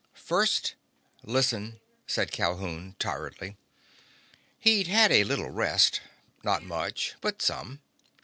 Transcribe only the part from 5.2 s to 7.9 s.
little rest. Not much, but some.